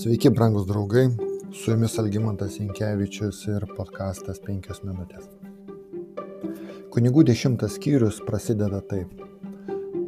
Sveiki, 0.00 0.30
brangus 0.30 0.64
draugai, 0.66 1.10
su 1.52 1.70
jumis 1.70 1.98
Algymantas 2.00 2.54
Inkevičius 2.56 3.42
ir 3.52 3.66
podkastas 3.76 4.38
5 4.46 4.78
minutės. 4.86 5.26
Kunigų 6.94 7.24
dešimtas 7.28 7.74
skyrius 7.76 8.22
prasideda 8.24 8.80
taip. 8.92 9.10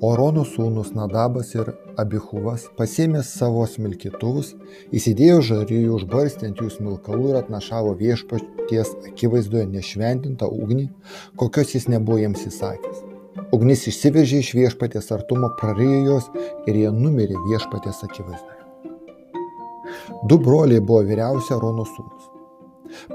Orono 0.09 0.47
sūnus 0.49 0.95
Nadabas 0.97 1.51
ir 1.59 1.75
Abihuvas 2.01 2.65
pasėmė 2.79 3.21
savo 3.29 3.67
smilkytuvus, 3.69 4.55
įsidėjo 4.97 5.45
žarijų 5.51 5.99
užbarstį 5.99 6.49
ant 6.49 6.65
jų 6.65 6.71
smilkalų 6.79 7.35
ir 7.35 7.43
atnašavo 7.43 7.93
viešpaties 8.01 8.95
akivaizdoje 9.13 9.67
nešventintą 9.75 10.49
ugnį, 10.49 10.89
kokios 11.37 11.77
jis 11.77 11.91
nebuvo 11.93 12.23
jiems 12.23 12.49
įsakęs. 12.49 13.05
Ugnis 13.53 13.85
išsiveržė 13.93 14.41
iš 14.41 14.57
viešpatės 14.57 15.13
artumo, 15.13 15.53
prarijo 15.61 16.03
juos 16.09 16.33
ir 16.65 16.81
jie 16.81 16.89
numirė 16.97 17.45
viešpatės 17.45 18.01
akivaizdoje. 18.09 18.62
Du 20.29 20.39
broliai 20.39 20.81
buvo 20.81 21.03
vyriausi 21.09 21.55
Arono 21.57 21.87
sūnus. 21.89 22.29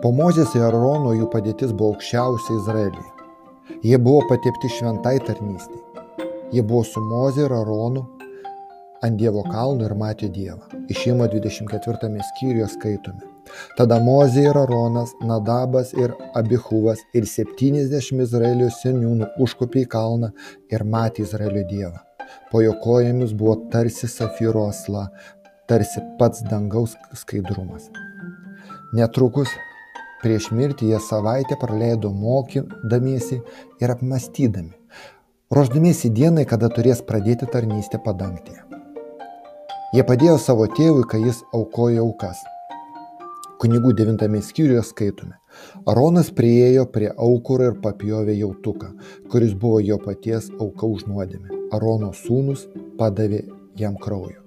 Po 0.01 0.11
Mozės 0.15 0.55
ir 0.57 0.65
Arono 0.67 1.13
jų 1.13 1.29
padėtis 1.33 1.73
buvo 1.73 1.95
aukščiausia 1.95 2.57
Izraelyje. 2.61 3.09
Jie 3.85 3.97
buvo 4.01 4.23
patepti 4.29 4.71
šventai 4.73 5.17
tarnystėje. 5.27 5.83
Jie 6.55 6.63
buvo 6.63 6.83
su 6.87 7.03
Mozė 7.03 7.45
ir 7.45 7.53
Aronu 7.53 8.05
ant 9.03 9.19
Dievo 9.19 9.43
kalno 9.45 9.85
ir 9.85 9.93
matė 9.99 10.29
Dievą. 10.33 10.63
Išėjimo 10.89 11.27
24 11.29 12.23
skyriuje 12.31 12.69
skaitome. 12.73 13.33
Tada 13.77 13.99
Mozė 14.03 14.47
ir 14.49 14.57
Aronas, 14.59 15.13
Nadabas 15.21 15.93
ir 15.95 16.15
Abihuvas 16.35 17.03
ir 17.15 17.27
70 17.29 18.23
Izraelio 18.25 18.71
seniūnų 18.81 19.31
užkopė 19.43 19.85
į 19.85 19.91
kalną 19.93 20.33
ir 20.73 20.83
matė 20.83 21.23
Izraelio 21.27 21.63
Dievą. 21.69 22.01
Po 22.51 22.61
jo 22.63 22.73
kojomis 22.83 23.33
buvo 23.37 23.55
tarsi 23.71 24.07
safiro 24.11 24.65
asla, 24.67 25.07
tarsi 25.67 26.01
pats 26.19 26.43
dangaus 26.47 26.95
skaidrumas. 27.13 27.89
Netrukus 28.95 29.51
prieš 30.21 30.49
mirtį 30.55 30.93
jie 30.93 30.99
savaitę 31.03 31.57
praleido 31.61 32.11
mokydamiesi 32.15 33.41
ir 33.83 33.93
apmastydami, 33.93 34.71
ruoždamiesi 35.53 36.09
dienai, 36.09 36.45
kada 36.47 36.71
turės 36.73 37.03
pradėti 37.09 37.49
tarnystę 37.51 37.99
padangtėje. 38.05 38.63
Jie 39.95 40.03
padėjo 40.07 40.37
savo 40.43 40.67
tėvui, 40.67 41.03
kai 41.07 41.21
jis 41.23 41.43
aukojo 41.55 42.07
aukas. 42.07 42.39
Kunigų 43.57 43.93
devintame 43.97 44.41
skyriuje 44.45 44.83
skaitome. 44.85 45.37
Aronas 45.89 46.27
priejo 46.39 46.83
prie 46.93 47.07
aukuro 47.09 47.71
ir 47.71 47.79
papjovė 47.83 48.35
jautuką, 48.37 48.91
kuris 49.31 49.55
buvo 49.57 49.79
jo 49.81 49.97
paties 50.03 50.51
auka 50.59 50.85
už 50.87 51.07
nuodėmę. 51.09 51.63
Arono 51.73 52.11
sūnus 52.13 52.67
padavė 52.99 53.47
jam 53.79 53.97
kraujo. 53.97 54.46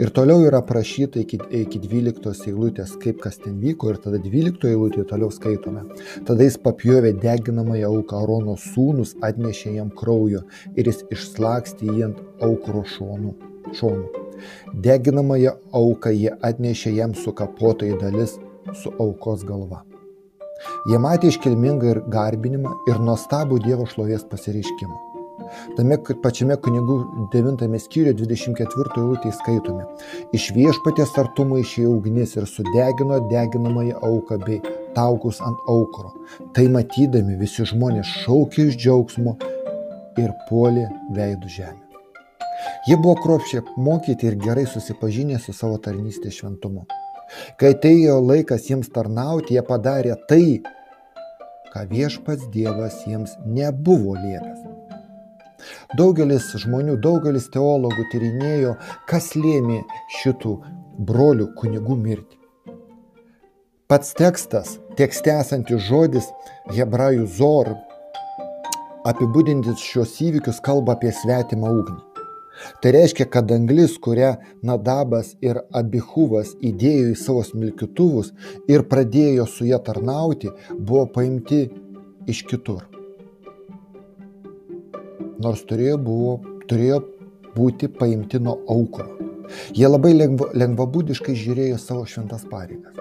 Ir 0.00 0.12
toliau 0.14 0.44
yra 0.46 0.62
aprašyta 0.62 1.22
iki, 1.22 1.40
iki 1.62 1.80
12 1.82 2.48
eilutės, 2.50 2.94
kaip 3.02 3.20
kas 3.24 3.40
ten 3.42 3.58
vyko, 3.62 3.92
ir 3.92 4.00
tada 4.04 4.20
12 4.22 4.70
eilutėje 4.70 5.08
toliau 5.12 5.32
skaitome. 5.34 5.84
Tada 6.28 6.46
jis 6.46 6.58
papjovė 6.62 7.14
deginamąją 7.22 7.92
auką, 7.92 8.22
Arono 8.22 8.56
sūnus 8.60 9.14
atnešė 9.24 9.74
jam 9.78 9.90
kraujo 9.94 10.44
ir 10.76 10.90
jis 10.90 11.04
išslakstė 11.14 11.92
jį 11.92 12.08
ant 12.10 12.24
aukro 12.44 12.84
šonų. 12.96 13.34
šonų. 13.78 14.24
Deginamąją 14.86 15.52
auką 15.72 16.10
jie 16.14 16.32
atnešė 16.50 16.94
jam 16.96 17.14
sukapotai 17.14 17.92
dalis 18.00 18.38
su 18.82 18.92
aukos 18.98 19.44
galva. 19.44 19.84
Jie 20.90 20.98
matė 20.98 21.30
iškilmingą 21.32 21.92
ir 21.92 22.00
garbinimą 22.12 22.74
ir 22.90 22.98
nuostabų 23.02 23.60
Dievo 23.64 23.86
šlovės 23.86 24.24
pasireiškimą. 24.30 25.07
Tame 25.76 25.98
pačiame 26.22 26.56
kunigų 26.64 26.98
9 27.34 27.64
skyriuje 27.84 28.14
24 28.20 29.02
eilutėje 29.02 29.34
skaitome. 29.38 29.86
Iš 30.36 30.50
viešpatės 30.56 31.16
artumo 31.22 31.58
išėjo 31.62 31.96
ugnis 31.98 32.36
ir 32.36 32.46
sudegino 32.50 33.20
deginamąją 33.32 33.98
auką 34.10 34.40
bei 34.44 34.62
taukus 34.96 35.42
ant 35.44 35.58
aukro. 35.68 36.14
Tai 36.54 36.68
matydami 36.74 37.38
visi 37.40 37.66
žmonės 37.72 38.14
šaukė 38.24 38.70
iš 38.70 38.80
džiaugsmo 38.84 39.36
ir 40.18 40.32
puolė 40.48 40.88
veidų 41.14 41.52
žemę. 41.58 41.84
Jie 42.88 42.96
buvo 42.98 43.14
kruopščiai 43.22 43.62
apmokyti 43.62 44.26
ir 44.30 44.38
gerai 44.42 44.66
susipažinę 44.66 45.38
su 45.42 45.54
savo 45.54 45.78
tarnystės 45.84 46.40
šventumu. 46.40 46.86
Kai 47.60 47.74
atėjo 47.74 48.18
laikas 48.24 48.66
jiems 48.70 48.90
tarnauti, 48.94 49.54
jie 49.58 49.64
padarė 49.70 50.16
tai, 50.30 50.60
ką 51.72 51.84
viešpats 51.92 52.48
Dievas 52.54 53.04
jiems 53.06 53.36
nebuvo 53.44 54.16
liepęs. 54.16 54.77
Daugelis 55.98 56.50
žmonių, 56.62 56.98
daugelis 57.02 57.48
teologų 57.54 58.06
tyrinėjo, 58.12 58.74
kas 59.10 59.32
lėmė 59.36 59.82
šitų 60.20 60.54
brolių 61.08 61.52
kunigų 61.58 61.96
mirtį. 61.98 62.38
Pats 63.88 64.12
tekstas, 64.12 64.74
tekste 64.98 65.32
esantis 65.32 65.86
žodis 65.86 66.26
hebrajų 66.76 67.24
zor, 67.38 67.70
apibūdintis 69.08 69.80
šios 69.80 70.18
įvykius 70.26 70.60
kalba 70.64 70.98
apie 70.98 71.14
svetimą 71.16 71.72
ugnį. 71.80 72.02
Tai 72.82 72.92
reiškia, 72.96 73.28
kad 73.30 73.54
anglis, 73.54 73.94
kurią 74.02 74.34
Nadabas 74.66 75.32
ir 75.40 75.62
Abihuvas 75.80 76.56
įdėjo 76.58 77.14
į 77.14 77.16
savo 77.22 77.46
smilkituvus 77.46 78.34
ir 78.68 78.84
pradėjo 78.90 79.46
su 79.46 79.70
ją 79.70 79.78
tarnauti, 79.88 80.52
buvo 80.76 81.06
paimti 81.14 81.64
iš 82.28 82.44
kitur 82.50 82.97
nors 85.42 85.64
turėjo, 85.68 85.98
buvo, 86.02 86.38
turėjo 86.70 87.02
būti 87.56 87.88
paimti 87.88 88.40
nuo 88.42 88.58
aukuro. 88.68 89.14
Jie 89.76 89.88
labai 89.88 90.12
lengva, 90.14 90.50
lengvabūdiškai 90.58 91.36
žiūrėjo 91.38 91.78
savo 91.80 92.04
šventas 92.08 92.44
pareigas. 92.50 92.98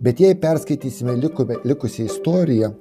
Bet 0.00 0.20
jei 0.20 0.34
perskaitysime 0.36 1.14
likusią 1.64 2.04
istoriją, 2.04 2.72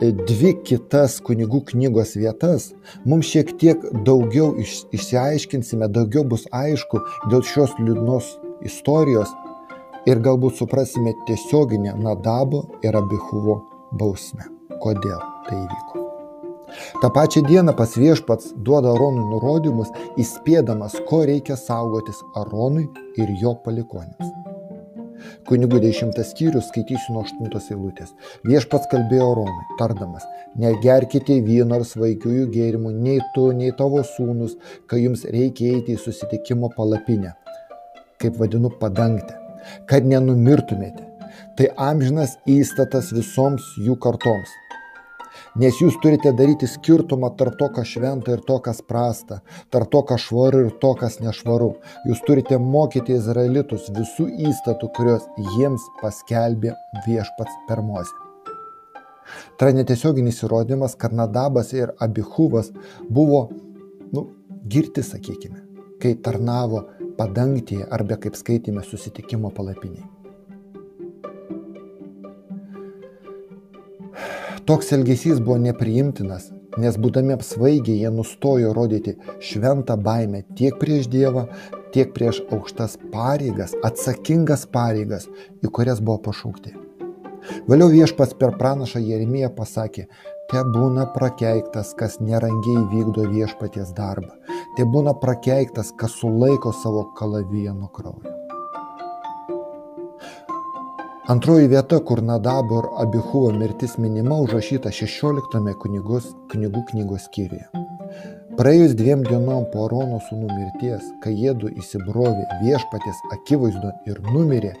e, 0.00 0.10
dvi 0.12 0.52
kitas 0.66 1.18
kunigų 1.24 1.62
knygos 1.72 2.14
vietas, 2.20 2.72
mums 3.04 3.30
šiek 3.32 3.54
tiek 3.60 3.86
daugiau 4.04 4.52
iš, 4.60 4.82
išsiaiškinsime, 4.92 5.88
daugiau 5.88 6.24
bus 6.28 6.46
aišku 6.52 7.00
dėl 7.32 7.44
šios 7.48 7.76
liūdnos 7.80 8.34
istorijos 8.68 9.32
ir 10.08 10.20
galbūt 10.20 10.60
suprasime 10.60 11.16
tiesioginę 11.28 11.96
Nadabo 11.96 12.66
ir 12.84 12.96
Abihuvo 12.96 13.62
bausmę. 13.92 14.50
Kodėl 14.84 15.20
tai 15.48 15.62
įvyko? 15.64 16.03
Ta 17.02 17.10
pačia 17.10 17.42
diena 17.46 17.74
pas 17.76 17.96
viešpats 17.98 18.54
duoda 18.66 18.94
Aronui 18.94 19.26
nurodymus, 19.30 19.90
įspėdamas, 20.20 20.96
ko 21.08 21.24
reikia 21.28 21.56
saugotis 21.60 22.22
Aronui 22.40 22.88
ir 23.20 23.30
jo 23.42 23.54
palikonėms. 23.64 24.32
Kunigų 25.48 25.78
dešimtas 25.80 26.32
skyrius 26.32 26.68
skaitysiu 26.70 27.14
nuo 27.14 27.22
aštuntos 27.24 27.70
eilutės. 27.72 28.10
Viešpats 28.48 28.88
kalbėjo 28.92 29.30
Aronui, 29.32 29.64
tardamas, 29.80 30.26
negerkite 30.60 31.38
vyno 31.46 31.78
ar 31.78 31.86
svaigiųjų 31.88 32.48
gėrimų, 32.54 32.92
nei 33.06 33.22
tu, 33.36 33.50
nei 33.56 33.72
tavo 33.78 34.02
sūnus, 34.14 34.56
kai 34.90 35.04
jums 35.04 35.24
reikia 35.36 35.74
eiti 35.76 35.96
į 35.96 36.02
susitikimo 36.04 36.72
palapinę, 36.76 37.34
kaip 38.22 38.40
vadinu 38.40 38.72
padangtę, 38.80 39.38
kad 39.90 40.08
nenumirtumėte. 40.08 41.10
Tai 41.58 41.70
amžinas 41.90 42.36
įstatas 42.50 43.12
visoms 43.14 43.66
jų 43.82 43.96
kartoms 44.02 44.50
Nes 45.60 45.78
jūs 45.80 45.96
turite 46.02 46.32
daryti 46.36 46.68
skirtumą 46.70 47.30
tarp 47.38 47.58
to, 47.60 47.68
kas 47.74 47.90
šventa 47.94 48.34
ir 48.34 48.42
to, 48.46 48.58
kas 48.64 48.82
prasta, 48.82 49.40
tarp 49.74 49.90
to, 49.92 50.02
kas 50.08 50.26
švaru 50.26 50.64
ir 50.66 50.74
to, 50.82 50.92
kas 50.98 51.20
nešvaru. 51.22 51.72
Jūs 52.08 52.22
turite 52.26 52.58
mokyti 52.58 53.16
izraelitus 53.18 53.90
visų 53.94 54.28
įstatų, 54.50 54.90
kuriuos 54.96 55.26
jiems 55.56 55.86
paskelbė 56.02 56.74
viešpats 57.06 57.60
per 57.68 57.82
mozę. 57.86 58.14
Tai 59.58 59.70
netiesioginis 59.72 60.42
įrodymas, 60.44 60.96
kad 61.00 61.14
Nadabas 61.16 61.72
ir 61.72 61.94
Abihuvas 62.02 62.72
buvo, 63.08 63.46
nu, 64.12 64.26
girti, 64.68 65.04
sakykime, 65.06 65.62
kai 66.02 66.16
tarnavo 66.26 66.84
padangtėje 67.18 67.88
arba, 67.94 68.18
kaip 68.20 68.36
skaitėme, 68.38 68.84
susitikimo 68.84 69.52
palapiniai. 69.54 70.13
Toks 74.64 74.92
elgesys 74.96 75.40
buvo 75.44 75.58
nepriimtinas, 75.60 76.46
nes 76.80 76.94
būdami 76.96 77.34
apsvaigę 77.34 77.92
jie 77.92 78.08
nustojo 78.08 78.70
rodyti 78.72 79.12
šventą 79.44 79.98
baimę 80.06 80.38
tiek 80.56 80.78
prieš 80.80 81.10
Dievą, 81.12 81.42
tiek 81.92 82.14
prieš 82.16 82.38
aukštas 82.48 82.94
pareigas, 83.12 83.74
atsakingas 83.84 84.64
pareigas, 84.72 85.26
į 85.60 85.68
kurias 85.68 86.00
buvo 86.00 86.22
pašaukti. 86.30 86.72
Vėliau 87.68 87.90
viešpats 87.92 88.32
per 88.40 88.56
pranašą 88.62 89.02
Jeremiją 89.04 89.50
pasakė, 89.58 90.06
te 90.48 90.62
būna 90.76 91.10
prakeiktas, 91.12 91.92
kas 91.98 92.16
nerangiai 92.24 92.86
vykdo 92.94 93.26
viešpaties 93.34 93.92
darbą, 93.98 94.32
te 94.78 94.88
būna 94.88 95.12
prakeiktas, 95.20 95.92
kas 96.00 96.16
sulaiko 96.22 96.72
savo 96.80 97.10
kalaviją 97.20 97.76
nuo 97.76 97.92
kraujo. 97.92 98.43
Antroji 101.24 101.68
vieta, 101.72 101.96
kur 102.04 102.20
Nadabo 102.22 102.78
ir 102.82 102.86
Abihuvo 103.00 103.52
mirtis 103.56 103.94
minima, 103.98 104.36
užrašyta 104.44 104.90
16 104.92 105.70
knygos, 105.80 106.26
knygų 106.52 106.82
knygos 106.90 107.24
skyriuje. 107.30 107.64
Praėjus 108.58 108.92
dviem 108.98 109.22
dienom 109.24 109.64
po 109.72 109.86
Arono 109.86 110.18
sūnų 110.26 110.50
mirties, 110.50 111.06
kai 111.24 111.32
jėdu 111.32 111.70
įsibrovė 111.80 112.44
viešpatės 112.60 113.22
akivaizdu 113.38 113.94
ir 114.12 114.20
numirė, 114.34 114.74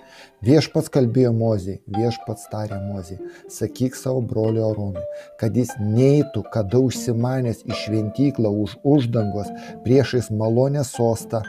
viešpats 0.44 0.92
kalbėjo 0.92 1.32
Mozijai, 1.38 1.80
viešpats 1.96 2.44
tarė 2.52 2.82
Mozijai, 2.90 3.32
sakyk 3.48 3.96
savo 3.96 4.20
broliu 4.20 4.66
Aronui, 4.68 5.08
kad 5.40 5.56
jis 5.56 5.72
neitų, 5.80 6.44
kada 6.52 6.84
užsimanęs 6.84 7.64
į 7.64 7.80
šventyklą 7.86 8.52
už 8.66 8.76
uždangos 8.84 9.48
priešais 9.88 10.28
malonę 10.28 10.84
sostą 10.84 11.40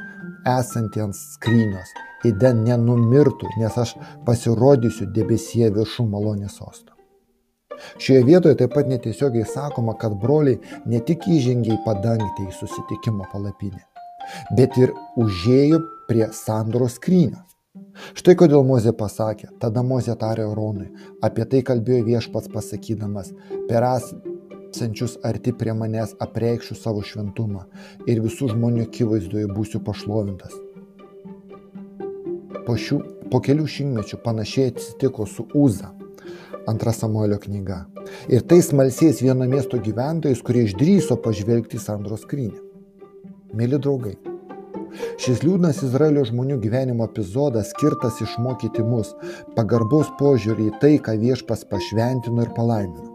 esantį 0.55 1.09
ant 1.09 1.19
skrynios, 1.19 1.91
įden 2.31 2.63
nenumirtų, 2.65 3.53
nes 3.61 3.77
aš 3.77 3.95
pasirodysiu 4.27 5.07
debesie 5.15 5.69
viršų 5.73 6.07
malonės 6.09 6.59
sosto. 6.59 6.95
Šioje 7.99 8.23
vietoje 8.23 8.55
taip 8.59 8.73
pat 8.75 8.87
netiesiogiai 8.87 9.47
sakoma, 9.49 9.95
kad 9.99 10.15
broliai 10.19 10.59
ne 10.87 11.01
tik 11.03 11.27
įžengė 11.27 11.73
į 11.75 11.81
padangtę 11.85 12.45
į 12.47 12.53
susitikimo 12.55 13.27
palapinę, 13.31 13.83
bet 14.57 14.77
ir 14.79 14.93
užėjo 15.19 15.81
prie 16.09 16.29
sandoros 16.33 16.97
skrynios. 16.99 17.43
Štai 18.15 18.35
kodėl 18.39 18.63
Mozė 18.67 18.93
pasakė, 18.95 19.49
tada 19.59 19.83
Mozė 19.83 20.15
tarė 20.19 20.45
Ronui, 20.55 20.87
apie 21.23 21.43
tai 21.51 21.61
kalbėjo 21.67 22.05
viešpats 22.07 22.51
pasakydamas, 22.53 23.33
per 23.67 23.87
esančius 23.87 25.17
arti 25.27 25.55
prie 25.55 25.75
manęs 25.75 26.15
apreikščiu 26.23 26.79
savo 26.79 27.03
šventumą 27.09 27.65
ir 28.11 28.23
visų 28.23 28.53
žmonių 28.55 28.87
akivaizdoje 28.87 29.51
būsiu 29.51 29.83
pašlovintas. 29.83 30.64
Po, 32.65 32.73
šių, 32.73 32.97
po 33.29 33.41
kelių 33.45 33.67
šimtmečių 33.69 34.19
panašiai 34.23 34.71
atsitiko 34.73 35.27
su 35.29 35.45
Uza 35.53 35.91
antra 36.67 36.93
Samuelio 36.93 37.37
knyga. 37.41 37.83
Ir 38.29 38.45
tai 38.49 38.61
smalsiais 38.65 39.21
vieno 39.21 39.45
miesto 39.49 39.77
gyventojais, 39.81 40.41
kurie 40.45 40.65
išdryso 40.65 41.17
pažvelgti 41.21 41.77
į 41.77 41.83
Sandros 41.83 42.25
skrynę. 42.25 42.61
Mėly 43.55 43.79
draugai, 43.81 44.15
šis 45.21 45.43
liūdnas 45.45 45.83
Izraelio 45.85 46.25
žmonių 46.27 46.59
gyvenimo 46.63 47.07
epizodas 47.07 47.71
skirtas 47.73 48.21
išmokyti 48.25 48.83
mus 48.85 49.13
pagarbos 49.57 50.11
požiūrį 50.19 50.71
į 50.71 50.77
tai, 50.81 50.95
ką 50.99 51.17
viešpas 51.21 51.67
pašventino 51.69 52.43
ir 52.45 52.55
palaimino. 52.57 53.14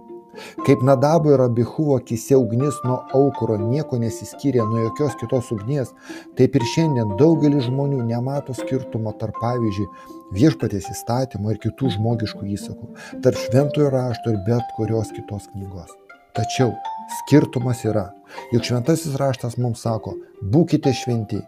Kaip 0.66 0.82
Nadabo 0.86 1.32
ir 1.34 1.42
Abihuvo 1.44 1.96
akise 2.00 2.36
ugnis 2.36 2.78
nuo 2.84 3.00
aukuro 3.16 3.56
nieko 3.60 3.98
nesiskyrė 4.02 4.64
nuo 4.64 4.84
jokios 4.86 5.16
kitos 5.20 5.50
ugnies, 5.54 5.92
taip 6.38 6.56
ir 6.56 6.66
šiandien 6.74 7.16
daugelis 7.20 7.66
žmonių 7.68 8.02
nemato 8.08 8.56
skirtumo 8.56 9.14
tarp, 9.20 9.36
pavyzdžiui, 9.42 9.88
viešpatės 10.36 10.90
įstatymo 10.94 11.54
ir 11.54 11.60
kitų 11.62 11.94
žmogiškų 11.96 12.46
įsakų, 12.56 12.92
tarp 13.24 13.42
šventojo 13.46 13.90
rašto 13.94 14.34
ir 14.34 14.40
bet 14.46 14.76
kurios 14.76 15.12
kitos 15.16 15.48
knygos. 15.54 15.90
Tačiau 16.36 16.70
skirtumas 17.18 17.82
yra, 17.84 18.10
juk 18.54 18.66
šventasis 18.66 19.16
raštas 19.18 19.58
mums 19.58 19.82
sako, 19.82 20.14
būkite 20.52 20.92
šventi, 20.94 21.40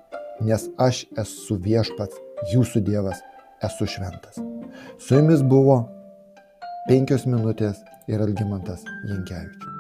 nes 0.43 0.67
aš 0.83 1.05
esu 1.23 1.59
viešpats, 1.63 2.19
jūsų 2.51 2.83
Dievas, 2.89 3.23
esu 3.63 3.87
šventas. 3.87 4.41
Su 4.99 5.15
jumis 5.15 5.45
buvo 5.47 5.85
penkios 6.89 7.29
minutės 7.31 7.79
ir 8.09 8.21
Algimantas 8.21 8.85
Jankievičius. 9.05 9.72